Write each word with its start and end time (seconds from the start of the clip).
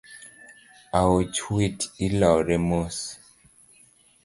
Aoch 0.99 1.39
wat 1.53 1.79
ilore 2.05 2.57
mos 2.67 2.97